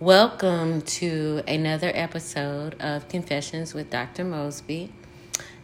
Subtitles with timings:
[0.00, 4.22] Welcome to another episode of Confessions with Dr.
[4.22, 4.92] Mosby.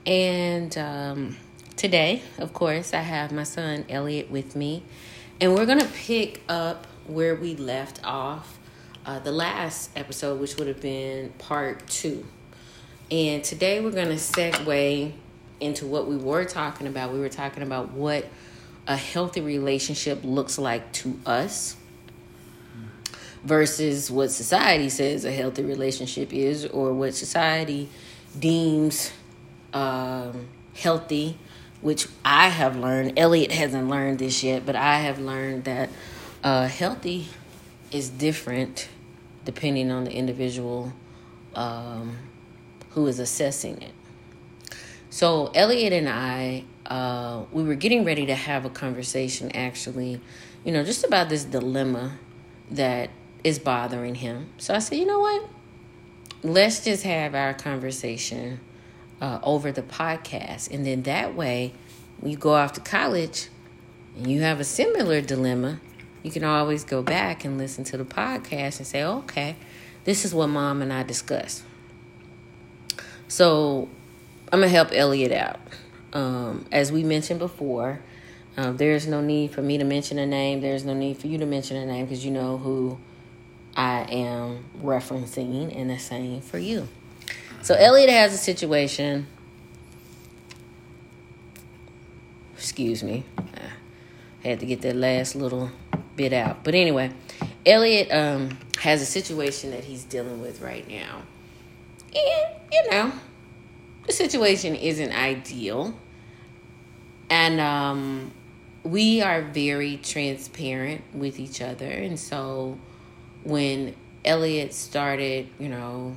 [0.04, 1.37] And um,
[1.77, 4.83] today, of course, I have my son Elliot with me.
[5.41, 8.59] And we're going to pick up where we left off
[9.07, 12.27] uh, the last episode, which would have been part two.
[13.12, 15.12] And today we're going to segue
[15.61, 17.12] into what we were talking about.
[17.12, 18.27] We were talking about what
[18.89, 21.77] a healthy relationship looks like to us
[23.45, 27.89] versus what society says a healthy relationship is or what society
[28.39, 29.12] deems
[29.72, 31.39] um, healthy
[31.80, 33.19] which i have learned.
[33.19, 35.91] Elliot hasn't learned this yet but i have learned that
[36.42, 37.28] uh, healthy
[37.92, 38.88] is different
[39.44, 40.92] depending on the individual
[41.55, 42.16] um,
[42.91, 43.92] who is assessing it.
[45.11, 50.20] So elliot and i uh, we were getting ready to have a conversation actually
[50.64, 52.19] you know just about this dilemma
[52.70, 53.11] that
[53.44, 54.48] is bothering him.
[54.56, 55.48] So I said, you know what?
[56.42, 58.60] Let's just have our conversation
[59.20, 60.70] uh, over the podcast.
[60.70, 61.74] And then that way,
[62.20, 63.48] when you go off to college
[64.16, 65.80] and you have a similar dilemma,
[66.22, 69.56] you can always go back and listen to the podcast and say, okay,
[70.04, 71.62] this is what mom and I discussed.
[73.28, 73.88] So
[74.50, 75.60] I'm going to help Elliot out.
[76.14, 78.00] Um, as we mentioned before,
[78.56, 80.60] um, there's no need for me to mention a name.
[80.60, 82.98] There's no need for you to mention a name because you know who
[83.77, 86.89] I am referencing, and the same for you.
[87.62, 89.27] So Elliot has a situation.
[92.55, 93.25] Excuse me.
[94.44, 95.70] I had to get that last little
[96.16, 96.62] bit out.
[96.62, 97.12] But anyway,
[97.64, 101.22] Elliot um, has a situation that he's dealing with right now.
[102.14, 103.12] And, you know,
[104.06, 105.94] the situation isn't ideal.
[107.31, 108.33] And um,
[108.83, 111.86] we are very transparent with each other.
[111.86, 112.78] And so
[113.45, 116.17] when Elliot started, you know,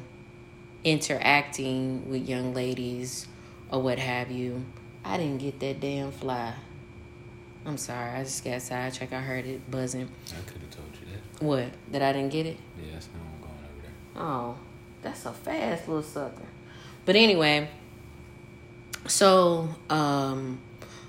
[0.84, 3.28] interacting with young ladies
[3.70, 4.66] or what have you,
[5.04, 6.54] I didn't get that damn fly.
[7.66, 9.12] I'm sorry, I just got sidetracked.
[9.12, 10.10] I heard it buzzing.
[10.28, 11.44] I could have told you that.
[11.44, 11.66] What?
[11.92, 12.58] That I didn't get it?
[12.82, 14.24] Yeah, that's how I'm going over there.
[14.24, 14.58] Oh,
[15.02, 16.46] that's a fast little sucker.
[17.06, 17.70] But anyway,
[19.06, 20.60] so um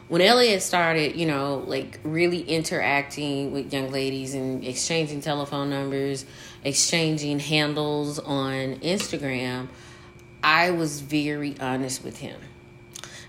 [0.08, 6.24] when Elliot started, you know, like really interacting with young ladies and exchanging telephone numbers,
[6.64, 9.68] exchanging handles on Instagram,
[10.42, 12.40] I was very honest with him.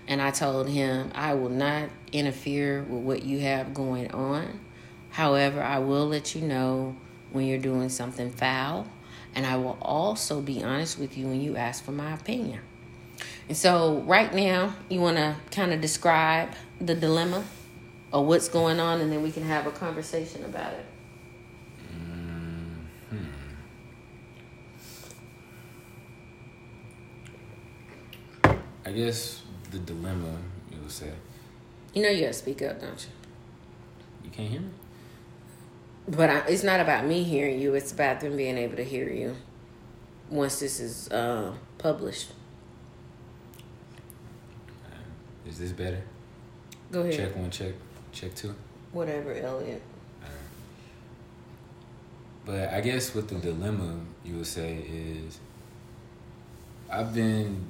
[0.08, 4.60] And I told him, I will not interfere with what you have going on.
[5.10, 6.96] However, I will let you know
[7.30, 8.86] when you're doing something foul.
[9.34, 12.60] And I will also be honest with you when you ask for my opinion.
[13.50, 16.50] And so, right now, you want to kind of describe
[16.80, 17.42] the dilemma
[18.12, 20.86] or what's going on, and then we can have a conversation about it.
[28.44, 28.52] Mm-hmm.
[28.86, 30.36] I guess the dilemma,
[30.70, 31.10] you would say.
[31.92, 33.10] You know, you gotta speak up, don't you?
[34.26, 34.70] You can't hear me?
[36.06, 39.08] But I, it's not about me hearing you, it's about them being able to hear
[39.08, 39.34] you
[40.30, 42.30] once this is uh, published.
[44.84, 44.94] Uh,
[45.46, 46.02] is this better?
[46.90, 47.14] Go ahead.
[47.14, 47.74] Check one, check,
[48.12, 48.54] check two.
[48.92, 49.82] Whatever, Elliot.
[52.44, 55.38] But I guess what the dilemma you would say is
[56.90, 57.66] I've been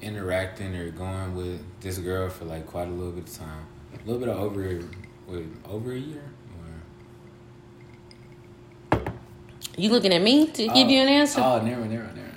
[0.00, 3.66] interacting or going with this girl for like quite a little bit of time.
[3.94, 4.80] A little bit of over
[5.26, 6.22] what, over a year?
[8.92, 9.00] Or...
[9.76, 11.40] You looking at me to give you an oh, answer?
[11.40, 12.28] Oh, never, never, never.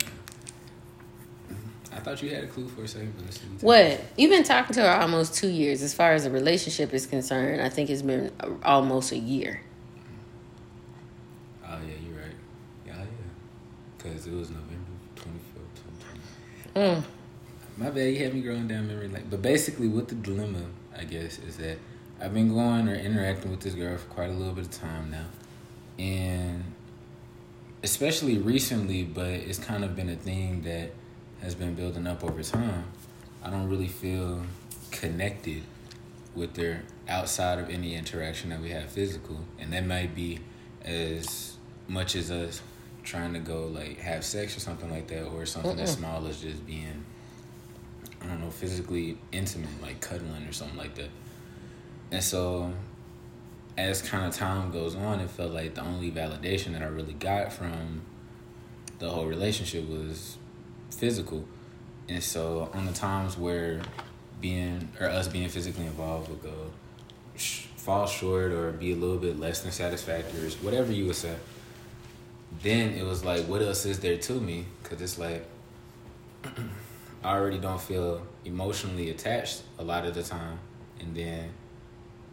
[2.02, 3.14] I thought you had a clue for a second.
[3.62, 4.02] What?
[4.18, 5.84] You've been talking to her almost two years.
[5.84, 8.32] As far as the relationship is concerned, I think it's been
[8.66, 9.62] almost a year.
[11.64, 12.36] Oh yeah, you're right.
[12.88, 13.06] Yeah, yeah.
[14.00, 14.74] Because it was November
[15.16, 16.22] twenty fourth, twenty
[16.74, 16.96] twenty.
[16.96, 17.04] Mm.
[17.78, 18.14] My bad.
[18.14, 19.28] You had me growing down memory lane.
[19.30, 20.64] But basically, what the dilemma,
[20.98, 21.78] I guess, is that
[22.20, 25.12] I've been going or interacting with this girl for quite a little bit of time
[25.12, 25.28] now,
[26.04, 26.64] and
[27.84, 30.94] especially recently, but it's kind of been a thing that
[31.42, 32.86] has been building up over time,
[33.44, 34.44] I don't really feel
[34.92, 35.64] connected
[36.36, 39.40] with their outside of any interaction that we have physical.
[39.60, 40.40] And that might be
[40.84, 41.58] as
[41.88, 42.62] much as us
[43.04, 46.28] trying to go like have sex or something like that, or something mm as small
[46.28, 47.04] as just being,
[48.22, 51.10] I don't know, physically intimate, like cuddling or something like that.
[52.12, 52.72] And so,
[53.78, 57.14] as kind of time goes on, it felt like the only validation that I really
[57.14, 58.02] got from
[59.00, 60.38] the whole relationship was
[60.92, 61.46] physical.
[62.08, 63.82] And so on the times where
[64.40, 66.72] being or us being physically involved would go
[67.36, 71.36] sh- fall short or be a little bit less than satisfactory, whatever you would say.
[72.62, 74.66] then it was like, what else is there to me?
[74.84, 75.46] Because it's like,
[77.24, 80.60] I already don't feel emotionally attached a lot of the time.
[81.00, 81.50] And then,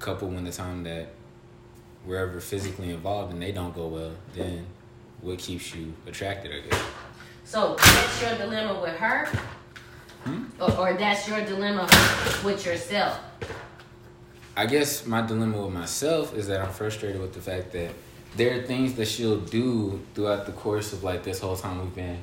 [0.01, 1.09] couple when the time that
[2.05, 4.67] we're ever physically involved and they don't go well, then
[5.21, 6.83] what keeps you attracted, I guess.
[7.49, 9.27] So that's your dilemma with her,
[10.25, 10.45] Hmm?
[10.61, 11.89] or, or that's your dilemma
[12.45, 13.19] with yourself.
[14.55, 17.93] I guess my dilemma with myself is that I'm frustrated with the fact that
[18.37, 21.95] there are things that she'll do throughout the course of like this whole time we've
[21.95, 22.19] been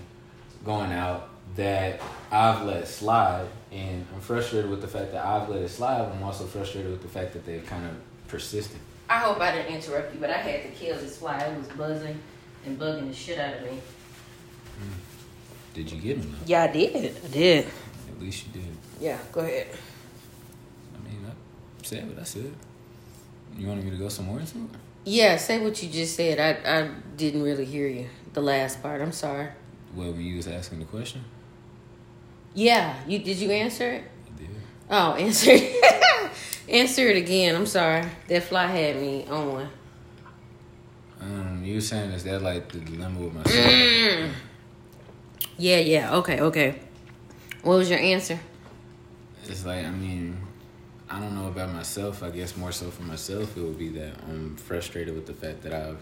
[0.64, 2.02] going out that
[2.32, 6.04] I've let slide, and I'm frustrated with the fact that I've let it slide.
[6.08, 7.96] But I'm also frustrated with the fact that they've kind of
[8.28, 8.78] persisted.
[9.10, 11.40] I hope I didn't interrupt you, but I had to kill this fly.
[11.40, 12.20] It was buzzing
[12.68, 13.80] and bugging the shit out of me.
[15.76, 16.34] Did you get him?
[16.46, 17.16] Yeah, I did.
[17.24, 17.66] I did.
[18.08, 18.72] At least you did.
[19.02, 19.68] Yeah, go ahead.
[20.96, 22.54] I mean, I said what I said.
[23.58, 24.64] You wanted me to go some more into it?
[25.04, 26.40] Yeah, say what you just said.
[26.40, 28.08] I I didn't really hear you.
[28.34, 29.02] The last part.
[29.02, 29.50] I'm sorry.
[29.94, 31.24] Well, when you was asking the question,
[32.54, 34.04] Yeah, you did you answer it?
[34.34, 34.50] I did.
[34.90, 36.32] Oh, answer it.
[36.70, 37.54] answer it again.
[37.56, 38.06] I'm sorry.
[38.30, 39.70] That fly had me on one.
[41.22, 43.66] Um, you were saying is that like the dilemma with myself?
[43.66, 44.32] Mm.
[45.58, 46.16] Yeah, yeah.
[46.18, 46.80] Okay, okay.
[47.64, 48.40] What was your answer?
[49.46, 50.38] It's like I mean,
[51.10, 52.24] I don't know about myself.
[52.24, 55.62] I guess more so for myself, it would be that I'm frustrated with the fact
[55.64, 56.02] that I've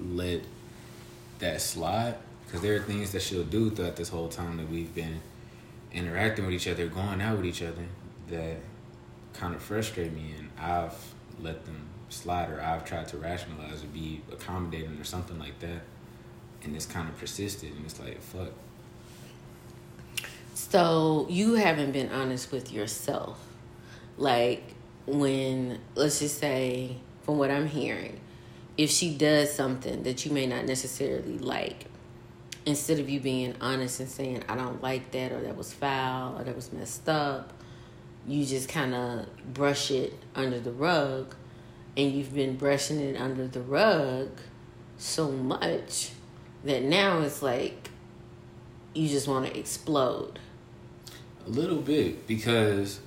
[0.00, 0.40] let
[1.38, 4.94] that slide because there are things that she'll do throughout this whole time that we've
[4.94, 5.20] been
[5.92, 7.86] interacting with each other, going out with each other,
[8.28, 8.56] that
[9.32, 10.94] kind of frustrate me, and I've
[11.40, 15.82] let them slide, or I've tried to rationalize or be accommodating or something like that,
[16.62, 18.52] and it's kind of persisted, and it's like fuck.
[20.54, 23.38] So you haven't been honest with yourself.
[24.16, 24.62] Like
[25.06, 28.20] when let's just say from what I'm hearing,
[28.76, 31.86] if she does something that you may not necessarily like,
[32.66, 36.38] instead of you being honest and saying, I don't like that or that was foul
[36.38, 37.52] or that was messed up,
[38.26, 41.34] you just kind of brush it under the rug
[41.96, 44.28] and you've been brushing it under the rug
[44.96, 46.10] so much
[46.64, 47.90] that now it's like
[48.94, 50.38] you just want to explode.
[51.46, 53.00] A little bit because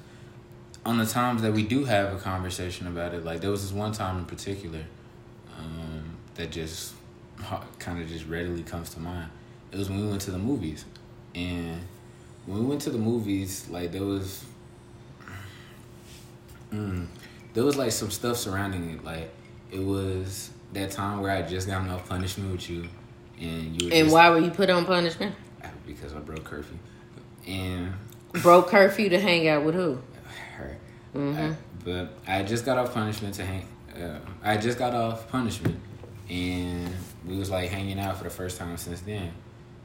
[0.85, 3.71] on the times that we do have a conversation about it, like there was this
[3.71, 4.83] one time in particular
[5.57, 6.93] um, that just
[7.79, 9.29] kind of just readily comes to mind.
[9.71, 10.85] It was when we went to the movies,
[11.33, 11.81] and
[12.45, 14.45] when we went to the movies, like there was,
[16.71, 17.07] mm,
[17.53, 19.03] there was like some stuff surrounding it.
[19.03, 19.31] Like
[19.71, 22.87] it was that time where I just got off punishment with you,
[23.39, 23.89] and you.
[23.89, 25.35] Were And just, why were you put on punishment?
[25.85, 26.77] Because I broke curfew,
[27.47, 27.93] and
[28.41, 29.99] Broke curfew to hang out with who?
[30.57, 30.77] her.
[31.15, 31.51] Mm-hmm.
[31.51, 33.67] I- but I just got off punishment to hang.
[33.95, 35.79] Uh, I just got off punishment,
[36.29, 36.89] and
[37.27, 39.31] we was like hanging out for the first time since then.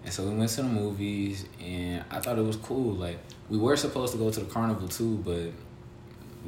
[0.03, 2.95] And so we went to the movies, and I thought it was cool.
[2.95, 3.19] Like
[3.51, 5.33] we were supposed to go to the carnival too, but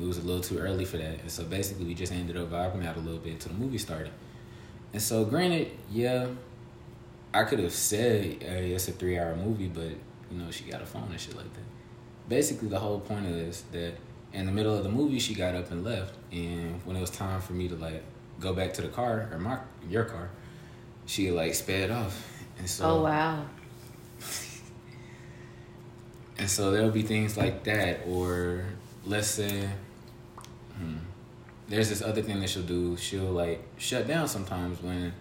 [0.01, 1.21] it was a little too early for that.
[1.21, 3.77] And so basically, we just ended up vibing out a little bit till the movie
[3.79, 4.11] started.
[4.95, 6.29] And so, granted, yeah,
[7.35, 9.91] I could have said, "Hey, it's a three-hour movie," but
[10.31, 11.65] you know, she got a phone and shit like that.
[12.29, 13.95] Basically, the whole point is that
[14.33, 17.11] in the middle of the movie, she got up and left, and when it was
[17.11, 18.03] time for me to like
[18.41, 19.59] go back to the car or my
[19.89, 20.31] your car,
[21.07, 22.29] she like sped off.
[22.59, 23.45] And so, Oh wow.
[26.39, 28.65] and so there'll be things like that, or
[29.05, 29.69] let's say,
[30.77, 30.97] hmm,
[31.69, 32.97] there's this other thing that she'll do.
[32.97, 35.13] She'll like shut down sometimes when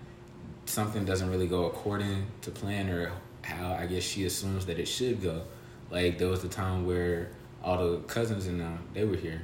[0.66, 4.88] something doesn't really go according to plan or how I guess she assumes that it
[4.88, 5.44] should go.
[5.90, 7.30] Like there was the time where
[7.64, 9.42] all the cousins and them they were here.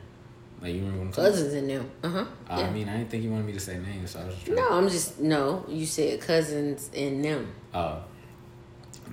[0.61, 1.91] Like you remember when Cousins and them.
[2.03, 2.25] Uh huh.
[2.49, 4.33] Uh, I mean, I didn't think you wanted me to say names, so I was
[4.33, 4.57] just trying.
[4.57, 5.65] No, I'm just no.
[5.67, 7.53] You said cousins and them.
[7.73, 7.99] Uh,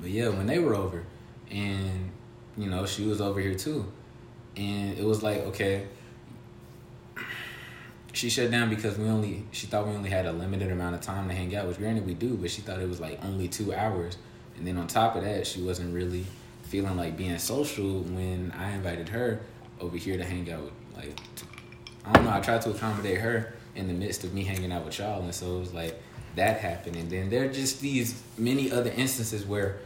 [0.00, 1.04] but yeah, when they were over,
[1.50, 2.10] and
[2.56, 3.84] you know she was over here too,
[4.56, 5.86] and it was like okay.
[8.14, 11.00] She shut down because we only she thought we only had a limited amount of
[11.00, 13.48] time to hang out, which granted we do, but she thought it was like only
[13.48, 14.16] two hours,
[14.56, 16.24] and then on top of that, she wasn't really
[16.62, 19.40] feeling like being social when I invited her
[19.80, 20.62] over here to hang out.
[20.62, 21.18] With, like,
[22.04, 24.84] I don't know, I tried to accommodate her in the midst of me hanging out
[24.84, 26.00] with y'all, and so it was like
[26.36, 29.80] that happened, and then there are just these many other instances where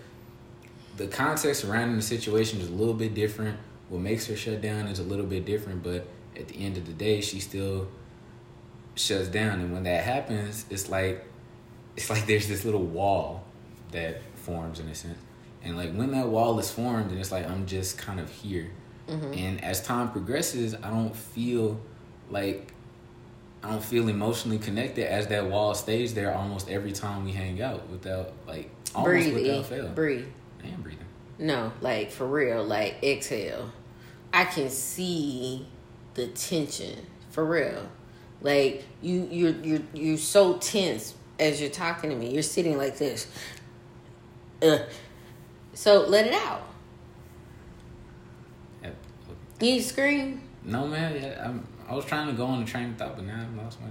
[0.99, 3.59] the context surrounding the situation is a little bit different.
[3.89, 6.07] What makes her shut down is a little bit different, but
[6.37, 7.89] at the end of the day, she still
[8.99, 9.61] shuts down.
[9.61, 11.25] And when that happens, it's like
[11.97, 13.45] it's like there's this little wall
[13.93, 15.19] that forms in a sense.
[15.63, 18.71] And like when that wall is formed, and it's like I'm just kind of here.
[19.09, 19.33] Mm-hmm.
[19.35, 21.81] And as time progresses, I don't feel
[22.31, 22.73] like
[23.63, 27.61] I don't feel emotionally connected as that wall stays there almost every time we hang
[27.61, 29.89] out without like almost breathe, without fail.
[29.89, 30.27] breathe.
[30.63, 31.07] I am breathing.
[31.39, 33.73] No, like for real, like exhale.
[34.33, 35.67] I can see
[36.15, 37.89] the tension for real.
[38.41, 42.33] Like you, you're you're you're so tense as you're talking to me.
[42.33, 43.27] You're sitting like this.
[44.63, 44.81] Ugh.
[45.75, 46.63] So let it out.
[48.83, 48.91] Yeah.
[49.61, 50.43] You need to scream.
[50.65, 53.25] No man, yeah, I'm, I was trying to go on the train of thought, but
[53.25, 53.87] now I lost my.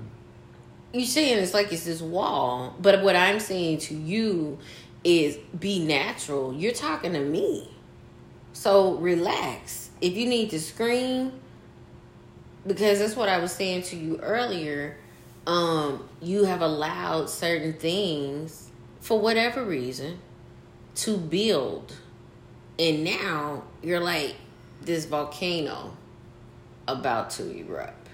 [0.94, 4.60] you saying it's like it's this wall, but what I'm saying to you
[5.04, 6.54] is be natural.
[6.54, 7.72] You're talking to me.
[8.54, 9.90] So relax.
[10.02, 11.32] If you need to scream,
[12.68, 14.98] because that's what I was saying to you earlier,
[15.46, 18.70] um, you have allowed certain things
[19.00, 20.20] for whatever reason
[20.96, 21.96] to build.
[22.78, 24.36] And now you're like
[24.82, 25.96] this volcano
[26.88, 28.10] about to erupt.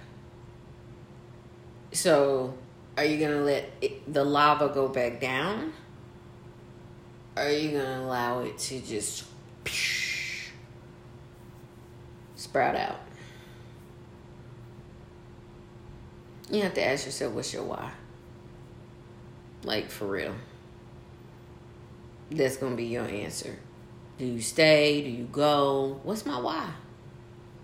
[1.91, 2.53] So,
[2.97, 5.73] are you gonna let it, the lava go back down?
[7.35, 9.25] Are you gonna allow it to just
[12.35, 12.99] sprout out?
[16.49, 17.91] You have to ask yourself, what's your why?
[19.63, 20.35] Like, for real.
[22.29, 23.57] That's gonna be your answer.
[24.17, 25.03] Do you stay?
[25.03, 25.99] Do you go?
[26.03, 26.69] What's my why?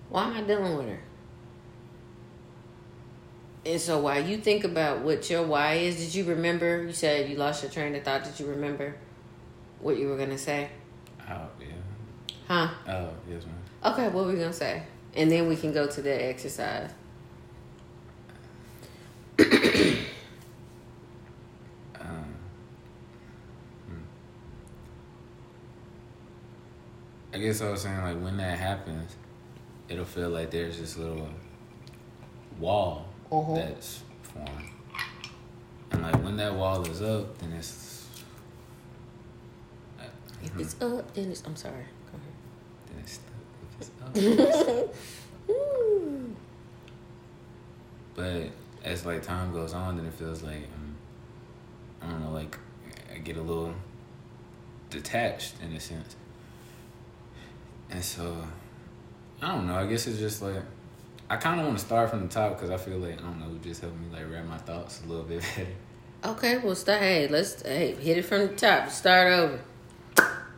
[0.10, 1.00] Why am I dealing with her?
[3.66, 6.84] And so while you think about what your why is, did you remember?
[6.84, 8.24] You said you lost your train of thought.
[8.24, 8.96] Did you remember
[9.80, 10.70] what you were gonna say?
[11.30, 11.68] Oh yeah.
[12.48, 12.70] Huh?
[12.88, 13.94] Oh yes, ma'am.
[13.94, 14.84] Okay, what were we gonna say?
[15.16, 16.92] And then we can go to the exercise.
[22.00, 22.34] Um,
[23.88, 24.02] hmm.
[27.40, 29.16] I guess I was saying like when that happens,
[29.88, 31.30] it'll feel like there's this little
[32.60, 33.56] wall Mhm.
[33.56, 34.70] that's formed,
[35.92, 38.08] and like when that wall is up, then it's.
[40.02, 40.04] uh,
[40.44, 41.42] If hmm, it's up, then it's.
[41.46, 41.86] I'm sorry.
[42.12, 42.20] Go
[42.88, 43.20] then it's
[43.80, 44.96] if it's up.
[48.16, 48.50] But
[48.84, 50.96] as like time goes on, then it feels like um,
[52.02, 52.58] I don't know, like
[53.16, 53.74] I get a little
[54.90, 56.18] detached in a sense,
[57.90, 58.38] and so
[59.42, 59.76] I don't know.
[59.76, 60.62] I guess it's just like
[61.30, 63.40] I kind of want to start from the top because I feel like I don't
[63.40, 65.68] know, it just help me like wrap my thoughts a little bit better.
[66.26, 67.02] Okay, well, start.
[67.02, 68.90] Hey, let's hey hit it from the top.
[68.90, 69.60] Start over.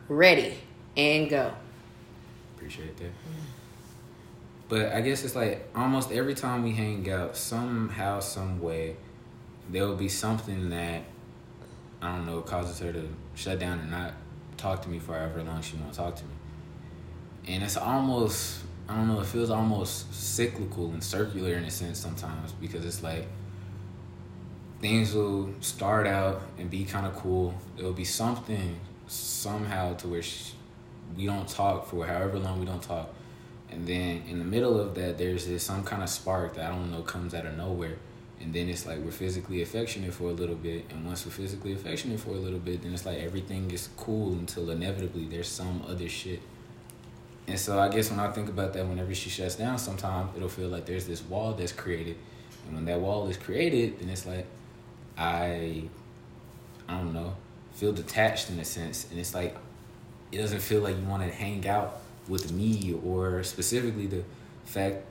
[0.08, 0.58] Ready
[0.96, 1.52] and go.
[2.56, 3.10] Appreciate that.
[4.68, 8.96] But I guess it's like almost every time we hang out, somehow, some way,
[9.70, 11.02] there will be something that
[12.00, 14.14] I don't know causes her to shut down and not
[14.56, 16.30] talk to me for however long she won't talk to me.
[17.46, 21.98] And it's almost I don't know, it feels almost cyclical and circular in a sense
[21.98, 23.26] sometimes because it's like
[24.80, 27.54] things will start out and be kind of cool.
[27.78, 30.22] it'll be something somehow to where
[31.16, 33.08] we don't talk for however long we don't talk.
[33.70, 36.74] And then in the middle of that, there's this some kind of spark that I
[36.74, 37.96] don't know comes out of nowhere.
[38.40, 40.86] And then it's like we're physically affectionate for a little bit.
[40.90, 44.32] And once we're physically affectionate for a little bit, then it's like everything is cool
[44.32, 46.40] until inevitably there's some other shit.
[47.48, 50.48] And so I guess when I think about that, whenever she shuts down, sometimes it'll
[50.48, 52.16] feel like there's this wall that's created.
[52.66, 54.46] And when that wall is created, then it's like
[55.18, 55.84] I,
[56.88, 57.36] I don't know,
[57.72, 59.08] feel detached in a sense.
[59.10, 59.56] And it's like
[60.30, 64.22] it doesn't feel like you want to hang out with me or specifically the
[64.64, 65.04] fact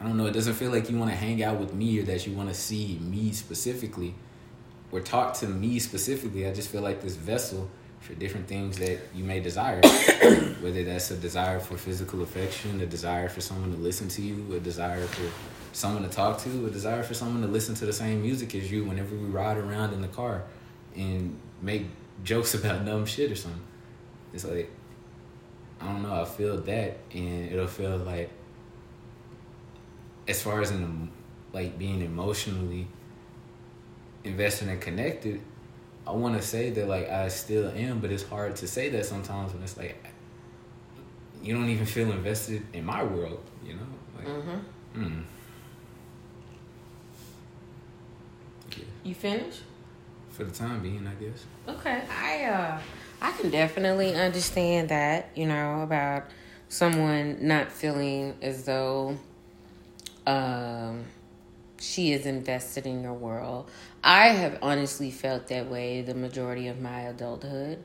[0.00, 2.02] I don't know, it doesn't feel like you want to hang out with me or
[2.02, 4.14] that you want to see me specifically
[4.90, 6.46] or talk to me specifically.
[6.46, 7.70] I just feel like this vessel
[8.02, 9.80] for different things that you may desire.
[10.60, 14.54] Whether that's a desire for physical affection, a desire for someone to listen to you,
[14.54, 15.30] a desire for
[15.72, 18.70] someone to talk to, a desire for someone to listen to the same music as
[18.70, 20.42] you whenever we ride around in the car
[20.96, 21.86] and make
[22.24, 23.62] jokes about dumb shit or something.
[24.34, 24.70] It's like
[25.80, 28.30] I don't know, I feel that and it'll feel like
[30.28, 31.10] as far as in
[31.52, 32.86] like being emotionally
[34.24, 35.40] invested and connected,
[36.06, 39.06] I want to say that like I still am, but it's hard to say that
[39.06, 39.96] sometimes when it's like
[41.42, 43.86] you don't even feel invested in my world, you know?
[44.16, 45.02] Like, Mm-hmm.
[45.02, 45.22] mm.
[48.76, 48.84] Yeah.
[49.04, 49.62] You finished?
[50.30, 51.44] For the time being, I guess.
[51.68, 52.78] Okay, I uh,
[53.20, 55.30] I can definitely understand that.
[55.34, 56.24] You know about
[56.68, 59.18] someone not feeling as though
[60.26, 61.04] um
[61.82, 63.68] she is invested in your world.
[64.04, 67.82] I have honestly felt that way the majority of my adulthood,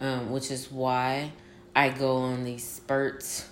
[0.00, 1.32] um, which is why
[1.74, 3.48] I go on these spurts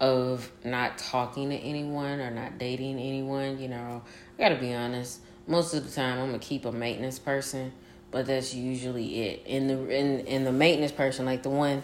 [0.00, 3.60] of not talking to anyone or not dating anyone.
[3.60, 4.02] You know,
[4.38, 5.20] I gotta be honest.
[5.46, 7.72] Most of the time, I'm gonna keep a maintenance person,
[8.10, 9.42] but that's usually it.
[9.46, 11.82] In the in in the maintenance person, like the one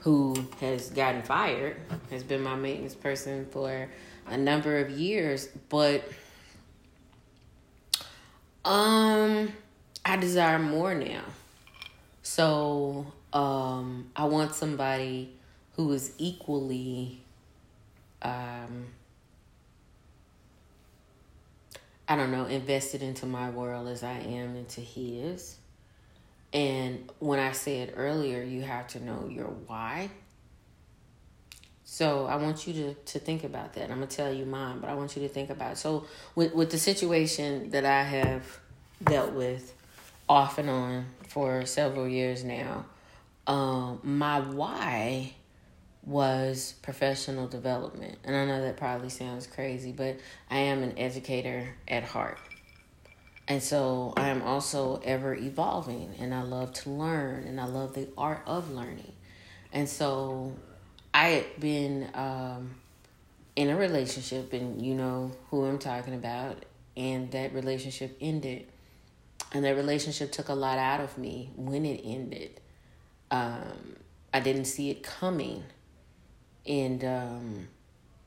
[0.00, 1.76] who has gotten fired,
[2.10, 3.88] has been my maintenance person for
[4.26, 6.04] a number of years, but
[8.66, 9.52] um,
[10.04, 11.22] I desire more now.
[12.22, 15.32] So um, I want somebody
[15.76, 17.20] who is equally
[18.22, 18.86] um,
[22.08, 25.56] I don't know, invested into my world as I am into his.
[26.52, 30.10] And when I said earlier, you have to know your why.
[31.96, 33.84] So I want you to, to think about that.
[33.84, 35.78] I'm gonna tell you mine, but I want you to think about it.
[35.78, 38.60] So with with the situation that I have
[39.02, 39.72] dealt with
[40.28, 42.84] off and on for several years now,
[43.46, 45.32] um, my why
[46.04, 48.18] was professional development.
[48.24, 50.18] And I know that probably sounds crazy, but
[50.50, 52.36] I am an educator at heart.
[53.48, 57.94] And so I am also ever evolving and I love to learn and I love
[57.94, 59.14] the art of learning.
[59.72, 60.52] And so
[61.16, 62.74] I had been um,
[63.56, 66.64] in a relationship, and you know who I'm talking about,
[66.96, 68.66] and that relationship ended.
[69.52, 72.60] And that relationship took a lot out of me when it ended.
[73.30, 73.96] Um,
[74.34, 75.64] I didn't see it coming
[76.66, 77.68] and um,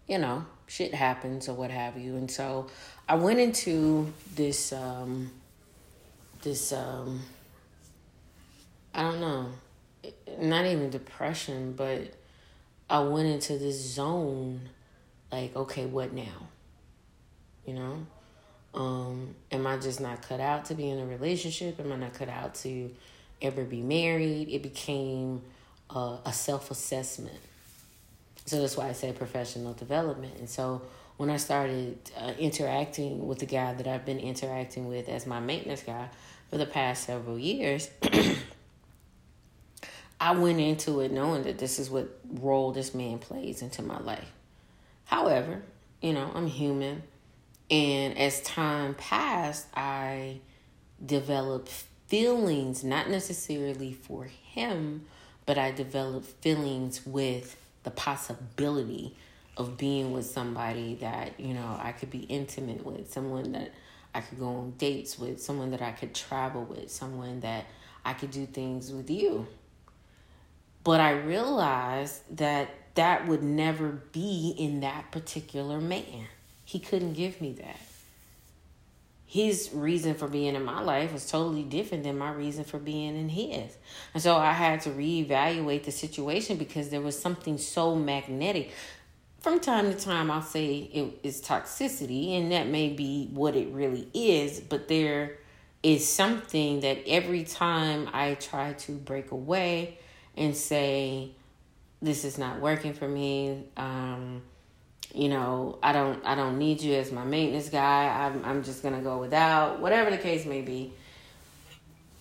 [0.08, 2.67] you know shit happens or what have you and so
[3.08, 5.31] i went into this um,
[6.41, 7.22] this um,
[8.93, 9.48] i don't know
[10.39, 12.13] not even depression but
[12.89, 14.69] i went into this zone
[15.31, 16.48] like okay what now?
[17.65, 18.05] You know?
[18.74, 21.79] Um, am i just not cut out to be in a relationship?
[21.79, 22.93] Am i not cut out to
[23.41, 24.50] ever be married?
[24.50, 25.41] It became
[25.89, 27.39] uh, a self-assessment.
[28.46, 30.38] So that's why I said professional development.
[30.39, 30.81] And so
[31.17, 35.39] when I started uh, interacting with the guy that I've been interacting with as my
[35.39, 36.10] maintenance guy
[36.50, 37.89] for the past several years,
[40.19, 43.99] I went into it knowing that this is what role this man plays into my
[43.99, 44.32] life.
[45.05, 45.62] However,
[46.01, 47.03] you know, I'm human.
[47.71, 50.39] And as time passed, I
[51.03, 51.69] developed
[52.08, 55.05] feelings, not necessarily for him,
[55.45, 59.15] but I developed feelings with the possibility
[59.55, 63.71] of being with somebody that, you know, I could be intimate with, someone that
[64.13, 67.65] I could go on dates with, someone that I could travel with, someone that
[68.03, 69.47] I could do things with you.
[70.89, 76.25] But I realized that that would never be in that particular man.
[76.65, 77.80] He couldn't give me that
[79.28, 83.15] his reason for being in my life was totally different than my reason for being
[83.15, 83.78] in his.
[84.15, 88.71] And so I had to reevaluate the situation because there was something so magnetic.
[89.41, 93.67] From time to time, I'll say it is toxicity, and that may be what it
[93.67, 95.38] really is, but there
[95.84, 99.99] is something that every time I try to break away
[100.39, 101.30] and say,
[102.02, 104.41] This is not working for me, um,
[105.13, 108.08] you know, I don't I don't need you as my maintenance guy.
[108.08, 110.93] I'm I'm just gonna go without, whatever the case may be.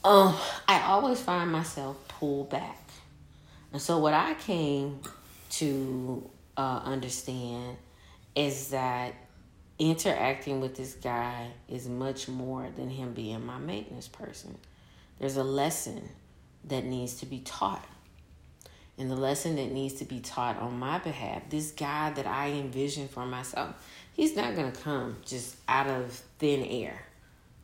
[0.04, 0.34] Um,
[0.66, 2.78] I always find myself pulled back.
[3.72, 5.00] And so what I came
[5.50, 7.76] to uh, understand
[8.34, 9.14] is that
[9.78, 14.56] interacting with this guy is much more than him being my maintenance person.
[15.18, 16.08] There's a lesson
[16.64, 17.84] that needs to be taught
[18.98, 21.42] and the lesson that needs to be taught on my behalf.
[21.48, 23.74] This guy that I envision for myself,
[24.12, 27.00] he's not going to come just out of thin air.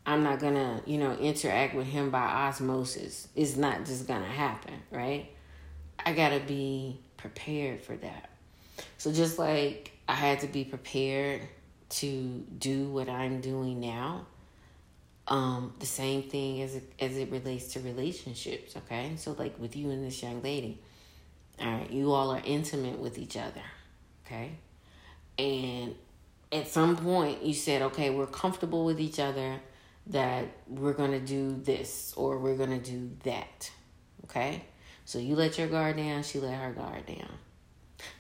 [0.06, 3.28] I'm not going to, you know, interact with him by osmosis.
[3.34, 5.30] It's not just going to happen, right?
[6.04, 8.30] I got to be prepared for that.
[8.98, 11.42] So just like I had to be prepared
[11.90, 14.26] to do what I'm doing now,
[15.26, 19.12] um, the same thing as it, as it relates to relationships, okay?
[19.16, 20.80] So like with you and this young lady,
[21.60, 23.62] all right, you all are intimate with each other,
[24.26, 24.52] okay?
[25.38, 25.94] And
[26.52, 29.60] at some point, you said, okay, we're comfortable with each other
[30.08, 33.70] that we're to do this or we're to do that,
[34.24, 34.64] okay?
[35.04, 37.38] So you let your guard down, she let her guard down.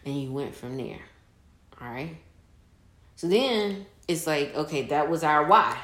[0.04, 1.00] And you went from there,
[1.80, 2.16] all right?
[3.16, 5.76] So then it's like, okay, that was our why.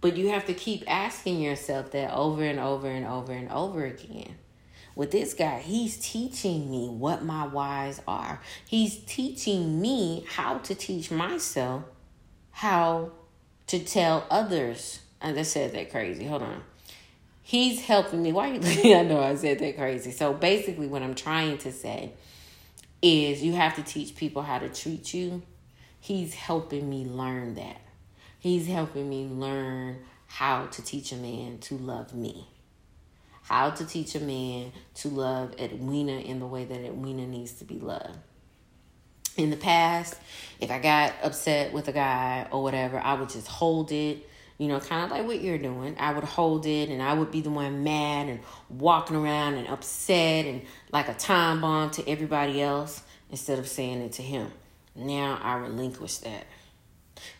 [0.00, 3.84] But you have to keep asking yourself that over and over and over and over
[3.84, 4.36] again
[4.94, 8.40] with this guy, he's teaching me what my whys are.
[8.66, 11.84] He's teaching me how to teach myself
[12.50, 13.12] how
[13.68, 15.00] to tell others.
[15.20, 16.26] And I said that crazy.
[16.26, 16.62] Hold on.
[17.42, 18.32] He's helping me.
[18.32, 18.60] Why are you?
[18.96, 20.10] I know I said that crazy.
[20.10, 22.12] So basically, what I'm trying to say
[23.02, 25.42] is you have to teach people how to treat you.
[25.98, 27.80] He's helping me learn that.
[28.38, 32.46] He's helping me learn how to teach a man to love me.
[33.50, 37.64] How to teach a man to love Edwina in the way that Edwina needs to
[37.64, 38.16] be loved.
[39.36, 40.14] In the past,
[40.60, 44.24] if I got upset with a guy or whatever, I would just hold it,
[44.58, 45.96] you know, kind of like what you're doing.
[45.98, 49.66] I would hold it and I would be the one mad and walking around and
[49.66, 54.52] upset and like a time bomb to everybody else instead of saying it to him.
[54.94, 56.46] Now I relinquish that.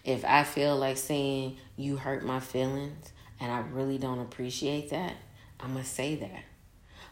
[0.05, 5.15] If I feel like saying you hurt my feelings and I really don't appreciate that,
[5.63, 6.45] I'm going to say that.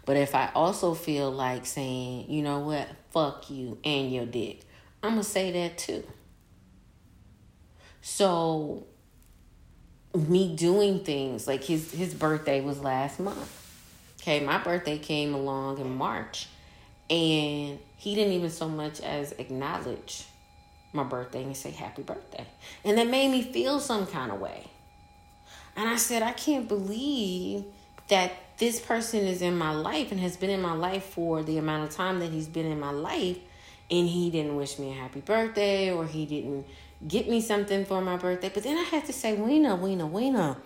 [0.05, 4.63] But if I also feel like saying, you know what, fuck you and your dick,
[5.03, 6.05] I'm going to say that too.
[8.01, 8.87] So,
[10.15, 13.55] me doing things like his his birthday was last month.
[14.21, 16.49] Okay, my birthday came along in March
[17.11, 20.25] and he didn't even so much as acknowledge
[20.93, 22.47] my birthday and say happy birthday.
[22.85, 24.71] And that made me feel some kind of way.
[25.77, 27.65] And I said, I can't believe
[28.09, 31.59] that this person is in my life and has been in my life for the
[31.59, 33.39] amount of time that he's been in my life
[33.91, 36.67] and he didn't wish me a happy birthday or he didn't
[37.07, 38.51] get me something for my birthday.
[38.53, 40.57] But then I had to say, Weena, Weena, Weena,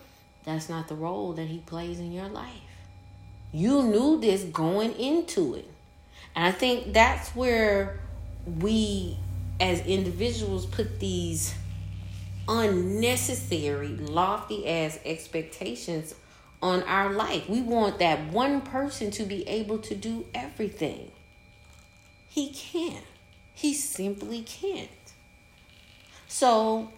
[0.43, 2.49] that's not the role that he plays in your life.
[3.51, 5.69] You knew this going into it.
[6.35, 7.99] And I think that's where
[8.59, 9.17] we
[9.59, 11.53] as individuals put these
[12.47, 16.15] unnecessary, lofty ass expectations
[16.63, 17.47] on our life.
[17.47, 21.11] We want that one person to be able to do everything.
[22.29, 23.05] He can't.
[23.53, 24.89] He simply can't.
[26.27, 26.91] So,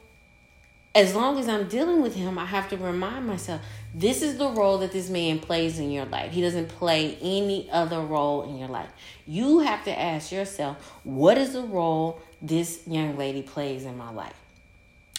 [0.93, 3.61] as long as I'm dealing with him, I have to remind myself
[3.93, 6.31] this is the role that this man plays in your life.
[6.31, 8.89] He doesn't play any other role in your life.
[9.27, 14.11] You have to ask yourself, what is the role this young lady plays in my
[14.11, 14.35] life.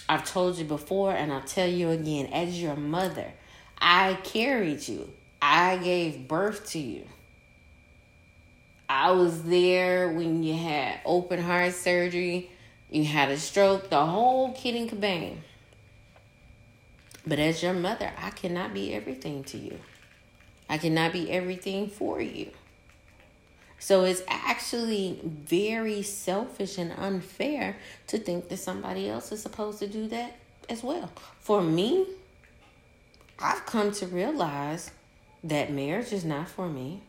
[0.09, 3.33] I've told you before, and I'll tell you again as your mother,
[3.79, 5.11] I carried you,
[5.41, 7.05] I gave birth to you.
[8.89, 12.51] I was there when you had open heart surgery,
[12.91, 15.39] you had a stroke, the whole kit and kabang.
[17.27, 19.81] But as your mother, I cannot be everything to you.
[20.69, 22.51] I cannot be everything for you.
[23.79, 29.87] So it's actually very selfish and unfair to think that somebody else is supposed to
[29.87, 30.37] do that
[30.69, 31.11] as well.
[31.41, 32.07] For me,
[33.39, 34.91] I've come to realize
[35.45, 37.03] that marriage is not for me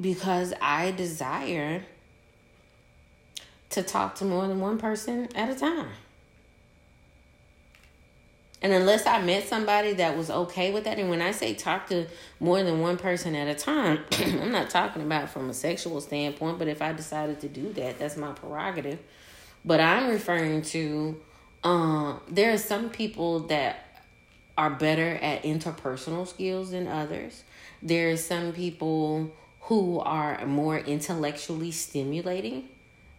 [0.00, 1.84] because I desire
[3.70, 5.90] to talk to more than one person at a time.
[8.60, 11.86] And unless I met somebody that was okay with that, and when I say talk
[11.88, 12.06] to
[12.40, 16.58] more than one person at a time, I'm not talking about from a sexual standpoint,
[16.58, 18.98] but if I decided to do that, that's my prerogative.
[19.64, 21.20] But I'm referring to
[21.62, 23.87] uh, there are some people that
[24.58, 27.44] are better at interpersonal skills than others.
[27.80, 32.68] There are some people who are more intellectually stimulating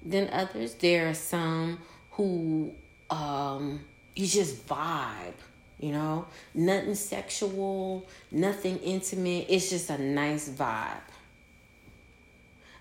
[0.06, 0.74] than others.
[0.74, 1.80] There are some
[2.12, 2.74] who
[3.10, 3.80] um,
[4.18, 5.40] you just vibe,
[5.80, 6.26] you know?
[6.54, 9.46] Nothing sexual, nothing intimate.
[9.48, 10.98] It's just a nice vibe.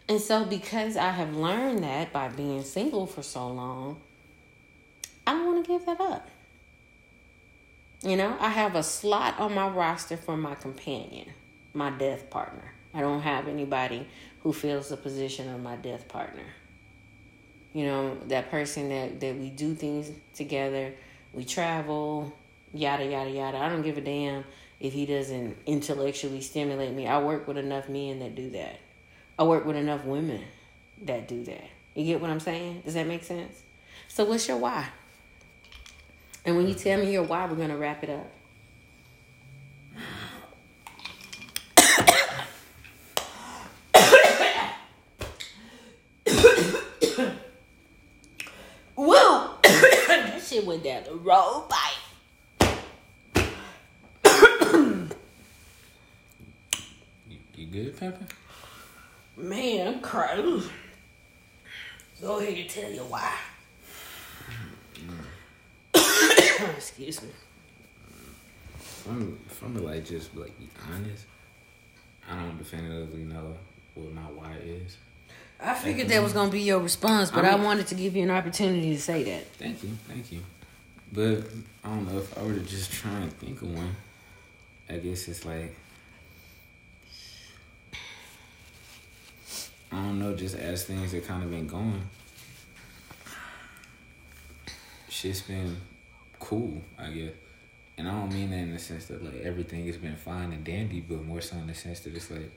[0.08, 4.00] And so, because I have learned that by being single for so long,
[5.26, 6.28] I don't want to give that up.
[8.02, 11.28] You know, I have a slot on my roster for my companion,
[11.74, 12.72] my death partner.
[12.94, 14.06] I don't have anybody
[14.42, 16.44] who fills the position of my death partner.
[17.72, 20.94] You know, that person that, that we do things together,
[21.32, 22.32] we travel,
[22.72, 23.58] yada, yada, yada.
[23.58, 24.44] I don't give a damn
[24.78, 27.08] if he doesn't intellectually stimulate me.
[27.08, 28.78] I work with enough men that do that.
[29.38, 30.44] I work with enough women
[31.02, 31.64] that do that.
[31.96, 32.82] You get what I'm saying?
[32.84, 33.60] Does that make sense?
[34.06, 34.88] So, what's your why?
[36.48, 38.26] And when you tell me your why, we're going to wrap it up.
[48.96, 49.14] Woo!
[49.62, 51.92] that shit went down the road pipe.
[57.28, 58.24] you, you good, Pepper?
[59.36, 60.62] Man, I'm crying.
[62.22, 63.34] Go ahead and tell you why.
[66.76, 67.28] Excuse me.
[69.08, 71.24] I'm, I'm like just like be honest.
[72.30, 73.56] I don't definitively know
[73.94, 74.96] what my why is.
[75.60, 78.14] I figured that was gonna be your response, but I, mean, I wanted to give
[78.14, 79.46] you an opportunity to say that.
[79.54, 80.42] Thank you, thank you.
[81.12, 81.44] But
[81.82, 83.96] I don't know if I were to just try and think of one.
[84.88, 85.74] I guess it's like
[89.90, 92.02] I don't know, just as things have kind of been going.
[95.08, 95.76] shit's been
[96.38, 97.32] cool, I guess.
[97.96, 100.62] And I don't mean that in the sense that like everything has been fine and
[100.64, 102.50] dandy, but more so in the sense that it's like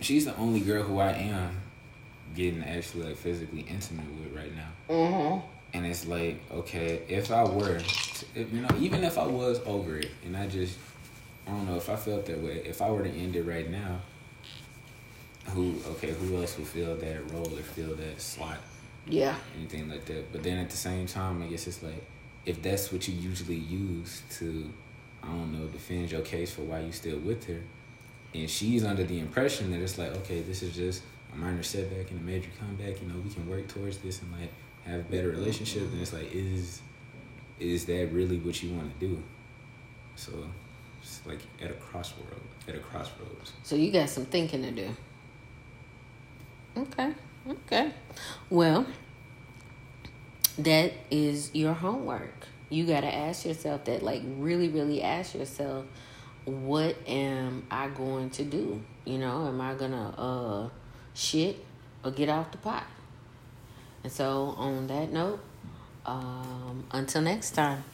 [0.00, 1.60] she's the only girl who I am
[2.34, 4.68] getting actually like physically intimate with right now.
[4.88, 5.46] Mm-hmm.
[5.74, 9.98] And it's like, okay, if I were, to, you know, even if I was over
[9.98, 10.78] it, and I just,
[11.48, 12.62] I don't know if I felt that way.
[12.64, 14.00] If I were to end it right now,
[15.48, 18.58] who, okay, who else would fill that role or fill that slot?
[19.06, 19.36] Yeah.
[19.56, 20.32] Anything like that.
[20.32, 22.04] But then at the same time, I guess it's like,
[22.46, 24.70] if that's what you usually use to,
[25.22, 27.60] I don't know, defend your case for why you still with her,
[28.34, 32.10] and she's under the impression that it's like, okay, this is just a minor setback
[32.10, 33.00] and a major comeback.
[33.00, 34.50] You know, we can work towards this and like
[34.84, 35.82] have a better relationship.
[35.82, 36.82] And it's like, is
[37.60, 39.22] is that really what you want to do?
[40.16, 40.32] So
[41.00, 42.26] it's like at a crossroad,
[42.66, 43.52] at a crossroads.
[43.62, 44.90] So you got some thinking to do.
[46.76, 47.12] Okay.
[47.48, 47.92] Okay.
[48.48, 48.86] Well,
[50.58, 52.46] that is your homework.
[52.70, 55.84] You got to ask yourself that, like, really, really ask yourself,
[56.46, 58.82] what am I going to do?
[59.04, 60.68] You know, am I going to uh,
[61.12, 61.62] shit
[62.02, 62.84] or get off the pot?
[64.02, 65.40] And so, on that note,
[66.06, 67.84] um, until next time.